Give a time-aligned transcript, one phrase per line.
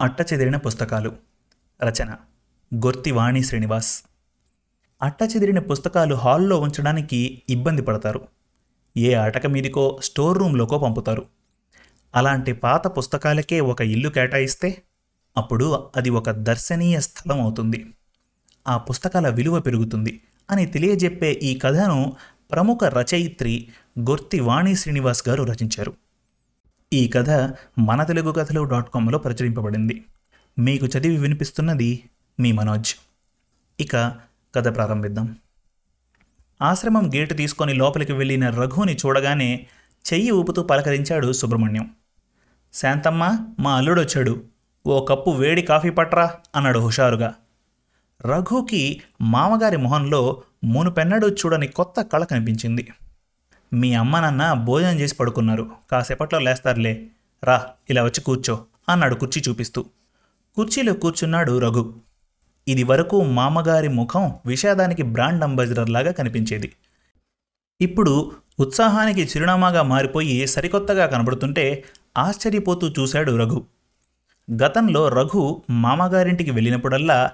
[0.00, 1.16] అట్ట చెదిరిన పుస్తకాలు.
[1.82, 2.14] రచన
[2.74, 4.02] గొర్తి వాణి శ్రీనివాస్.
[5.02, 8.28] అట్ట చెదిరిన పుస్తకాలు హాల్లో ఉంచడానికి ఇబ్బంది పడతారు.
[8.96, 11.26] ఏ ఆటక మీదికో స్టోర్ రూమ్లోకో పంపుతారు.
[12.14, 14.82] అలాంటి పాత పుస్తకాలకే ఒక ఇల్లు కేటాయిస్తే
[15.36, 17.94] అప్పుడు అది ఒక దర్శనీయ స్థలం అవుతుంది.
[18.68, 22.16] ఆ పుస్తకాల విలువ పెరుగుతుంది అని తెలియజెప్పే ఈ కథను
[22.50, 23.68] ప్రముఖ రచయిత్రి
[24.00, 25.94] గొర్తి వాణి శ్రీనివాస్ గారు రచించారు.
[26.92, 30.04] ఈ కథ మన తెలుగు కథలు డాట్ కామ్లో ప్రచురింపబడింది.
[30.58, 32.04] మీకు చదివి వినిపిస్తున్నది
[32.40, 32.94] మీ మనోజ్.
[33.80, 33.96] ఇక
[34.54, 35.36] కథ ప్రారంభిద్దాం.
[36.62, 39.66] ఆశ్రమం గేటు తీసుకొని లోపలికి వెళ్ళిన రఘుని చూడగానే
[40.12, 41.90] చెయ్యి ఊపుతూ పలకరించాడు సుబ్రహ్మణ్యం.
[42.72, 44.42] శాంతమ్మ మా అల్లుడొచ్చాడు.
[44.86, 47.34] ఓ కప్పు వేడి కాఫీ పట్రా అన్నాడు హుషారుగా.
[48.26, 52.92] రఘుకి మామగారి మొహంలో మునుపెన్నడూ చూడని కొత్త కళ కనిపించింది.
[53.72, 55.70] మీ అమ్మ నాన్న భోజనం చేసి పడుకున్నారు.
[55.90, 57.06] కాసేపట్లో లేస్తారులే.
[57.44, 59.84] రా ఇలా వచ్చి కూర్చో అన్నాడు కుర్చీ చూపిస్తూ.
[60.56, 61.94] కుర్చీలో కూర్చున్నాడు రఘు.
[62.68, 66.72] ఇది వరకు మామగారి ముఖం విషాదానికి బ్రాండ్ అంబాసిడర్ లాగా కనిపించేది.
[67.80, 71.84] ఇప్పుడు ఉత్సాహానికి చిరునామాగా మారిపోయి సరికొత్తగా కనబడుతుంటే
[72.18, 73.64] ఆశ్చర్యపోతూ చూశాడు రఘు.
[74.62, 77.30] గతంలో రఘు మామగారింటికి వెళ్ళినప్పుడల్లా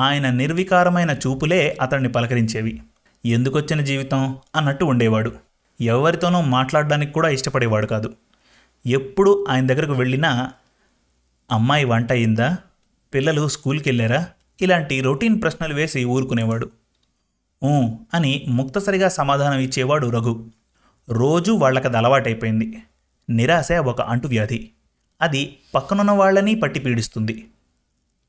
[0.00, 2.82] ఆయన నిర్వికారమైన చూపులే అతన్ని పలకరించేవి.
[3.26, 4.38] ఎందుకొచ్చిన జీవితం?
[4.56, 5.47] అన్నట్టు ఉండేవాడు.
[5.80, 8.14] ఎవరితోనూ మాట్లాడడానికి కూడా ఇష్టపడేవాడు కాదు.
[8.86, 10.52] ఎప్పుడు ఆయన దగ్గరకు వెళ్ళినా
[11.52, 12.58] అమ్మాయి వంట అయిందా?
[13.14, 14.26] పిల్లలు స్కూల్కి వెళ్ళారా
[14.60, 16.70] ఇలాంటి రొటీన్ ప్రశ్నలు వేసి ఊరుకునేవాడు.
[17.64, 20.50] ఊ అని ముక్తసరిగా సమాధానం ఇచ్చేవాడు రఘు.
[21.10, 22.82] రోజు వాళ్ళకది అలవాటైపోయింది.
[23.30, 24.70] నిరాశ ఒక అంటువ్యాధి.
[25.22, 27.48] అది పక్కనున్న వాళ్ళని పట్టి పీడిస్తుంది.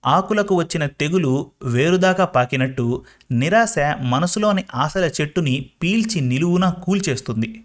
[0.05, 7.63] ఆకులకు వచ్చిన తెగులు వేరుదాకా పాకినట్టు నిరాశ మనసులోని ఆశల చెట్టుని పీల్చి నిలువున కూల్చేస్తుంది.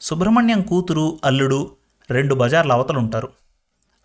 [0.00, 1.70] సుబ్రహ్మణ్యం కూతురు అల్లుడు
[2.10, 3.28] రెండు బజార్ల అవతలుంటారు.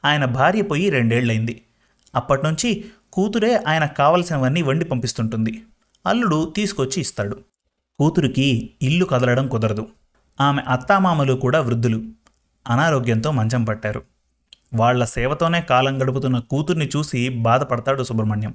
[0.05, 1.61] ఆయన భార్య పోయి రెండేళ్ళైంది.
[2.15, 5.63] అప్పటినుంచి కూతురే ఆయన కావలసినవన్నీ వండి పంపిస్తుంటుంది.
[6.05, 7.39] అల్లుడు తీసుకొచ్చి ఇస్తాడు.
[7.99, 9.87] కూతురికి ఇల్లు కదలడం కుదరదు.
[10.41, 12.03] ఆమె అత్తామామలు కూడా వృద్ధులు.
[12.69, 14.03] అనారోగ్యంతో మంచం పట్టారు.
[14.73, 18.53] వాళ్ళ సేవతోనే కాలం గడుపుతున్న కూతుర్ని చూసి బాధపడతాడు సుబ్రహ్మణ్యం.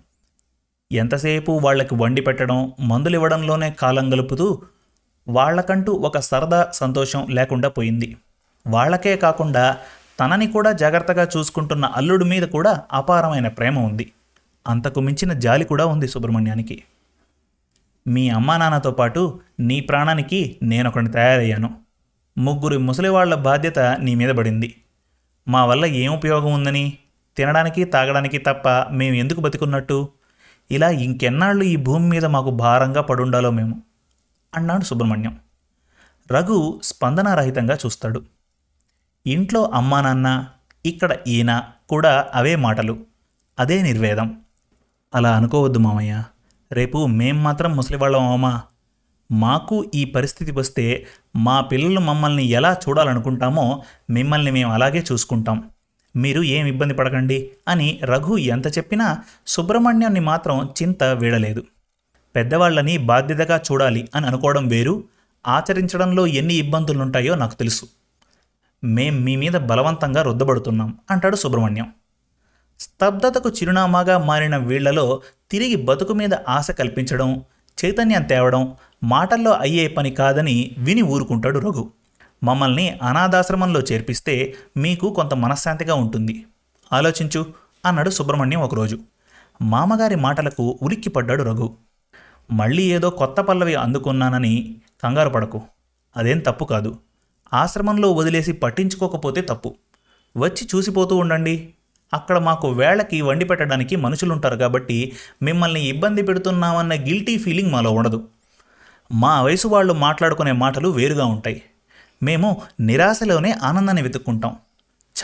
[0.92, 4.62] ఎంతసేపు వాళ్ళకి వండి పెట్టడం మందులు ఇవ్వడంలోనే కాలం గలుపుతూ
[5.28, 8.16] వాళ్ళకంటూ ఒక సరదా సంతోషం లేకుండా పోయింది.
[8.66, 9.76] వాళ్ళకే కాకుండా
[10.20, 14.12] తనని కూడా జాగ్రత్తగా చూసుకుంటున్న అల్లుడి మీద కూడా అపారమైన ప్రేమ ఉంది.
[14.66, 16.82] అంతకు మించిన జాలి కూడా ఉంది సుబ్రహ్మణ్యానికి.
[18.06, 21.74] మీ అమ్మా నాన్నతో పాటు నీ ప్రాణానికి నేనొకడిని తయారయ్యాను.
[22.38, 24.76] ముగ్గురు ముసలివాళ్ళ బాధ్యత నీ మీద పడింది.
[25.48, 26.98] మా వల్ల ఏం ఉపయోగం ఉందని?
[27.36, 30.08] తినడానికి తాగడానికి తప్ప మేము ఎందుకు బతికున్నట్టు?
[30.70, 33.82] ఇలా ఇంకెన్నాళ్ళు ఈ భూమి మీద మాకు భారంగా పడుండాలో మేము?
[34.54, 35.40] అన్నాడు సుబ్రహ్మణ్యం.
[36.32, 38.22] రఘు స్పందనారహితంగా చూస్తాడు.
[39.26, 40.46] ఇంట్లో అమ్మా నాన్న
[40.86, 42.98] ఇక్కడ ఈయన కూడా అవే మాటలు
[43.58, 44.40] అదే నిర్వేదం.
[45.14, 46.24] అలా అనుకోవద్దు మామయ్య.
[46.72, 48.62] రేపు మేం మాత్రం ముసలివాళ్ళం అవమా?
[49.32, 51.06] మాకు ఈ పరిస్థితి వస్తే
[51.36, 55.70] మా పిల్లలు మమ్మల్ని ఎలా చూడాలనుకుంటామో మిమ్మల్ని మేము అలాగే చూసుకుంటాం.
[56.16, 61.62] మీరు ఏం ఇబ్బంది పడకండి అని రఘు ఎంత చెప్పినా సుబ్రహ్మణ్యాన్ని మాత్రం చింత వీడలేదు.
[62.36, 65.04] పెద్దవాళ్ళని బాధ్యతగా చూడాలి అని అనుకోవడం వేరు.
[65.46, 67.86] ఆచరించడంలో ఎన్ని ఇబ్బందులుంటాయో నాకు తెలుసు.
[68.84, 71.92] మేం మీ మీద బలవంతంగా రుద్దబడుతున్నాం అంటాడు సుబ్రహ్మణ్యం.
[72.80, 77.42] స్తబ్దతకు చిరునామాగా మారిన వీళ్ళలో తిరిగి బతుకు మీద ఆశ కల్పించడం
[77.84, 78.74] చైతన్యం తేవడం
[79.04, 81.90] మాటల్లో అయ్యే పని కాదని విని ఊరుకుంటాడు రఘు.
[82.44, 86.44] మమ్మల్ని అనాథాశ్రమంలో చేర్పిస్తే మీకు కొంత మనశ్శాంతిగా ఉంటుంది.
[86.92, 87.46] ఆలోచించు
[87.86, 88.98] అన్నాడు సుబ్రహ్మణ్యం ఒకరోజు.
[89.62, 91.76] మామగారి మాటలకు ఉలిక్కిపడ్డాడు రఘు.
[92.52, 95.62] మళ్ళీ ఏదో కొత్త పల్లవి అందుకున్నానని కంగారు పడకు.
[96.16, 96.98] అదేం తప్పు కాదు.
[97.54, 99.74] ఆశ్రమంలో వదిలేసి పట్టించుకోకపోతే తప్పు.
[100.36, 101.74] వచ్చి చూసిపోతూ ఉండండి.
[102.12, 108.24] అక్కడ మాకు వేళకి వండి పెట్టడానికి మనుషులుంటారు కాబట్టి మిమ్మల్ని ఇబ్బంది పెడుతున్నామన్న గిల్టీ ఫీలింగ్ మాలో ఉండదు.
[109.12, 111.62] మా వయసు వాళ్ళు మాట్లాడుకునే మాటలు వేరుగా ఉంటాయి.
[112.22, 114.56] మేము నిరాశలోనే ఆనందాన్ని వెతుక్కుంటాం.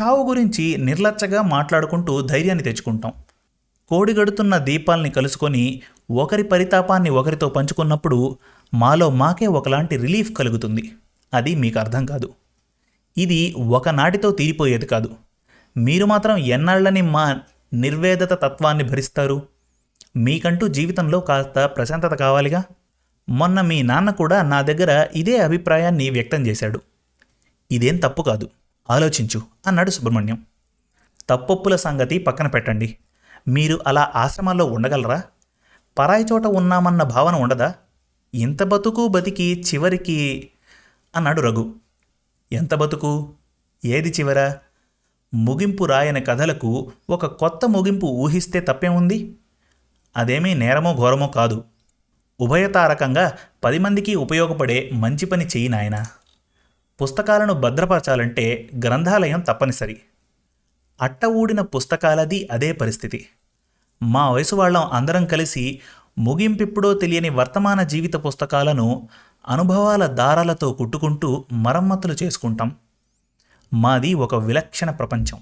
[0.00, 3.12] చావు గురించి నిర్లచ్చగా మాట్లాడుకుంటూ ధైర్యాన్ని తెచ్చుకుంటాం.
[3.88, 8.38] కోడిగడుతున్న దీపాల్ని కలుసుకొని ఒకరి పరితాపాన్ని ఒకరితో పంచుకున్నప్పుడు
[8.74, 10.92] మాలో మాకే ఒకలాంటి రిలీఫ్ కలుగుతుంది.
[11.34, 12.30] అది మీకు అర్థం కాదు.
[13.18, 15.10] ఇది ఒకనాటితో తీరిపోయేది కాదు.
[15.76, 17.40] మీరు మాత్రం ఎన్నాళ్ళని మా
[17.74, 19.42] నిర్వేదత తత్వాన్ని భరిస్తారు?
[20.16, 22.64] మీకంటూ జీవితంలో కాస్త ప్రశాంతత కావాలిగా?
[23.28, 26.80] మొన్న మీ నాన్న కూడా నా దగ్గర ఇదే అభిప్రాయాన్ని వ్యక్తం చేశాడు.
[27.70, 28.50] ఇదేం తప్పు కాదు.
[28.90, 30.46] ఆలోచించు అన్నాడు సుబ్రహ్మణ్యం.
[31.28, 32.96] తప్పొప్పుల సంగతి పక్కన పెట్టండి.
[33.48, 35.22] మీరు అలా ఆశ్రమాల్లో ఉండగలరా?
[35.98, 37.74] పరాయి చోట ఉన్నామన్న భావన ఉండదా?
[38.34, 40.50] ఇంత బతుకు బతికి చివరికి
[41.16, 41.74] అన్నాడు రఘు.
[42.52, 43.32] ఎంత బతుకు?
[43.84, 44.56] ఏది చివరా?
[45.34, 49.36] ముగింపు రాయని కథలకు ఒక కొత్త ముగింపు ఊహిస్తే తప్పేముంది
[50.16, 51.64] అదేమీ నేరమో ఘోరమో కాదు.
[52.40, 53.32] ఉభయతారకంగా
[53.64, 56.06] పది మందికి ఉపయోగపడే మంచి పని చెయ్యి నాయన.
[57.02, 60.00] పుస్తకాలను భద్రపరచాలంటే గ్రంథాలయం తప్పనిసరి.
[61.02, 63.26] అట్ట ఊడిన పుస్తకాలది అదే పరిస్థితి.
[64.02, 65.80] మా వయసు వాళ్ళం అందరం కలిసి
[66.18, 69.08] ముగింపిప్పుడో తెలియని వర్తమాన జీవిత పుస్తకాలను
[69.48, 72.76] అనుభవాల దారాలతో కుట్టుకుంటూ మరమ్మతులు చేసుకుంటాం.
[73.74, 75.40] మాది ఒక విలక్షణ ప్రపంచం.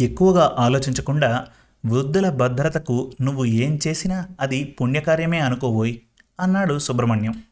[0.00, 1.46] ఎక్కువగా ఆలోచించకుండా
[1.86, 5.96] వృద్ధుల భద్రతకు నువ్వు ఏం చేసినా అది పుణ్యకార్యమే అనుకోబోయ్
[6.40, 7.42] అన్నాడు సుబ్రహ్మణ్యం.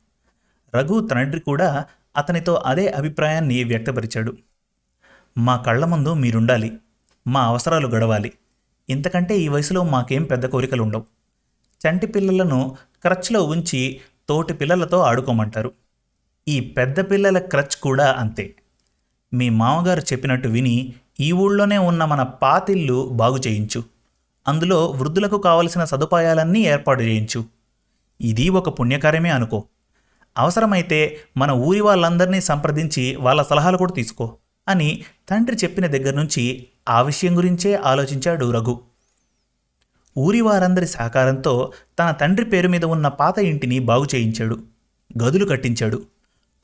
[0.74, 1.84] రఘు తండ్రి కూడా
[2.16, 4.36] అతనితో అదే అభిప్రాయాన్ని వ్యక్తపరిచాడు.
[5.38, 6.76] మా కళ్ళ ముందు మీరుండాలి
[7.26, 8.32] మా అవసరాలు గడవాలి.
[8.90, 11.04] ఇంతకంటే ఈ వయసులో మాకేం పెద్ద కోరికలు ఉండవు
[11.86, 15.72] చంటి పిల్లలను క్రచ్లో ఉంచి తోటి పిల్లలతో ఆడుకోమంటారు.
[16.48, 18.54] ఈ పెద్ద పిల్లల క్రచ్ కూడా అంతే.
[19.34, 23.84] మీ మామగారు చెప్పినట్టు విని ఈ ఊళ్ళోనే ఉన్న మన పాతిల్లు బాగు చేయించు.
[24.48, 27.44] అందులో వృద్ధులకు కావలసిన సదుపాయాలన్నీ ఏర్పాటు చేయించు.
[28.20, 29.64] ఇది ఒక పుణ్యకార్యమే అనుకో.
[30.38, 34.36] అవసరమైతే మన ఊరి వాళ్ళందరినీ సంప్రదించి వాళ్ళ సలహాలు కూడా తీసుకో
[34.68, 38.80] అని తండ్రి చెప్పిన దగ్గర నుంచి ఆ విషయం గురించే ఆలోచించాడు రఘు.
[40.18, 44.58] ఊరి వారందరి సహకారంతో తన తండ్రి పేరు మీద ఉన్న పాత ఇంటిని బాగు చేయించాడు.
[45.22, 46.02] గదులు కట్టించాడు.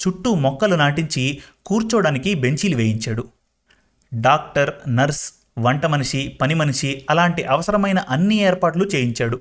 [0.00, 3.24] చుట్టూ మొక్కలు నాటించి కూర్చోడానికి బెంచీలు వేయించాడు.
[4.14, 9.40] డాక్టర్ నర్స్ వంట మనిషి పని మనిషి అలాంటి అవసరమైన అన్ని ఏర్పాట్లు చేయించాడు.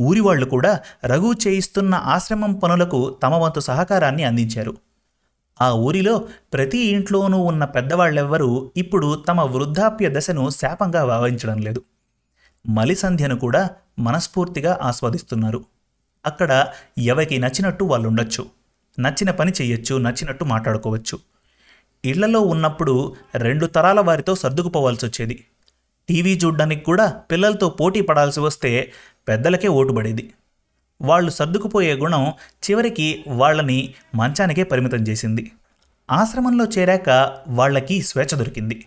[0.00, 4.76] ఊరి వాళ్ళు కూడా రఘు చేయిస్తున్న ఆశ్రమం పనులకు తమ వంతు సహకారాన్ని అందించారు.
[5.62, 11.82] ఆ ఊరిలో ప్రతి ఇంట్లోనూ ఉన్న పెద్దవాళ్ళెవ్వరూ ఇప్పుడు తమ వృద్ధాప్య దశను శాపంగా భావించడం లేదు.
[12.68, 15.64] మలిసంధ్యను కూడా మనస్ఫూర్తిగా ఆస్వాదిస్తున్నారు.
[16.26, 16.66] అక్కడ
[16.98, 18.57] ఎవరికి నచ్చినట్టు వాళ్ళు ఉండొచ్చు
[18.98, 21.18] నచ్చిన పని చేయొచ్చు నచ్చినట్టు మాట్లాడుకోవచ్చు.
[22.04, 25.44] ఇళ్ళలో ఉన్నప్పుడు రెండు తరాల వారితో సర్దుకుపోవాల్సి వచ్చేది.
[26.08, 28.92] టీవీ చూడ్డానికి కూడా పిల్లలతో పోటీ పడాల్సి వస్తే
[29.28, 30.30] పెద్దలకే ఓటు పడేది.
[31.00, 35.52] వాళ్ళు సర్దుకుపోయే గుణం చివరికి వాళ్ళని మంచానికే పరిమితం చేసింది.
[36.10, 38.86] ఆశ్రమంలో చేరాక వాళ్ళకి స్వేచ్ఛ దొరికింది.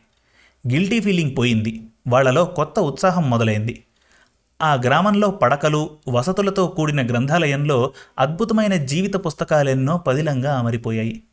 [0.67, 1.81] గిల్టీ ఫీలింగ్ పోయింది.
[2.07, 3.83] వాళ్ళలో కొత్త ఉత్సాహం మొదలైంది.
[4.61, 11.23] ఆ గ్రామంలో పడకలు వసతులతో కూడిన గ్రంథాలయంలో అద్భుతమైన జీవిత పుస్తకాలెన్నో పదిలంగా అమరిపోయాయి.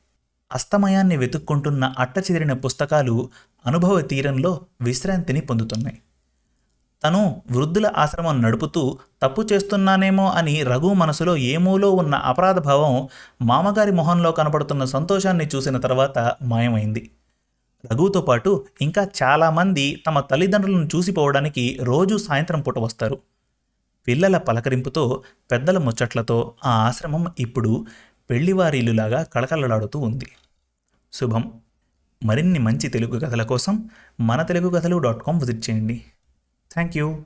[0.52, 3.30] అస్తమయాన్ని వెతుక్కుంటున్న అట్టచెదిరిన పుస్తకాలు
[3.66, 5.98] అనుభవ తీరంలో విశ్రాంతిని పొందుతున్నాయి.
[7.04, 13.08] తను వృద్ధుల ఆశ్రమం నడుపుతూ తప్పు చేస్తున్నానేమో అని రఘు మనసులో ఏమూలో ఉన్న అపరాధ భావం
[13.42, 17.10] మామగారి మొహంలో కనపడుతున్న సంతోషాన్ని చూసిన తర్వాత మాయమైంది.
[17.84, 23.19] రఘుతో పాటు ఇంకా చాలామంది తమ తల్లిదండ్రులను చూసిపోవడానికి రోజూ సాయంత్రం పూట వస్తారు.
[24.08, 27.86] పిల్లల పలకరింపుతో పెద్దల ముచ్చట్లతో ఆ ఆశ్రమం ఇప్పుడు
[28.30, 30.28] పెళ్ళివారిల్లులాగా కళకళలాడుతూ ఉంది.
[31.12, 31.60] శుభం.
[32.25, 33.90] మరిన్ని మంచి తెలుగు కథల కోసం
[34.20, 36.04] మన తెలుగు కథలు డాట్ కామ్ విజిట్ చేయండి.
[36.72, 37.22] Thank you.